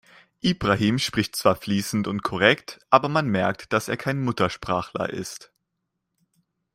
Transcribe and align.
Ibrahim 0.39 0.97
spricht 0.97 1.35
zwar 1.35 1.55
fließend 1.57 2.07
und 2.07 2.23
korrekt, 2.23 2.79
aber 2.89 3.07
man 3.07 3.27
merkt, 3.27 3.71
dass 3.71 3.87
er 3.87 3.97
kein 3.97 4.19
Muttersprachler 4.19 5.11
ist. 5.11 5.51